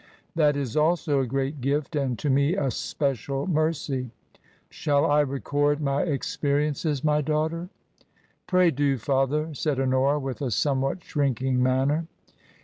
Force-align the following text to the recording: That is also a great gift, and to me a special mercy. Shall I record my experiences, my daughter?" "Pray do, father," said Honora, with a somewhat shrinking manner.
That 0.33 0.57
is 0.57 0.75
also 0.75 1.19
a 1.19 1.27
great 1.27 1.61
gift, 1.61 1.95
and 1.95 2.17
to 2.17 2.29
me 2.31 2.55
a 2.55 2.71
special 2.71 3.45
mercy. 3.45 4.09
Shall 4.71 5.05
I 5.05 5.19
record 5.19 5.79
my 5.79 6.01
experiences, 6.01 7.03
my 7.03 7.21
daughter?" 7.21 7.69
"Pray 8.47 8.71
do, 8.71 8.97
father," 8.97 9.53
said 9.53 9.79
Honora, 9.79 10.17
with 10.17 10.41
a 10.41 10.49
somewhat 10.49 11.03
shrinking 11.03 11.61
manner. 11.61 12.07